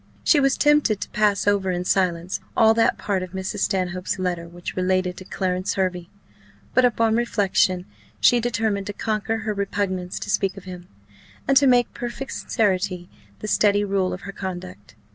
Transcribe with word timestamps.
She 0.23 0.39
was 0.39 0.57
tempted 0.57 0.99
to 0.99 1.09
pass 1.09 1.45
over 1.45 1.69
in 1.69 1.85
silence 1.85 2.39
all 2.57 2.73
that 2.73 2.97
part 2.97 3.21
of 3.21 3.33
Mrs. 3.33 3.59
Stanhope's 3.59 4.17
letter 4.17 4.47
which 4.47 4.75
related 4.75 5.15
to 5.17 5.25
Clarence 5.25 5.75
Hervey; 5.75 6.09
but 6.73 6.83
upon 6.83 7.15
reflection, 7.15 7.85
she 8.19 8.39
determined 8.39 8.87
to 8.87 8.93
conquer 8.93 9.37
her 9.45 9.53
repugnance 9.53 10.17
to 10.21 10.31
speak 10.31 10.57
of 10.57 10.63
him, 10.63 10.87
and 11.47 11.55
to 11.55 11.67
make 11.67 11.93
perfect 11.93 12.31
sincerity 12.31 13.11
the 13.41 13.47
steady 13.47 13.83
rule 13.83 14.11
of 14.11 14.21
her 14.21 14.31
conduct. 14.31 14.95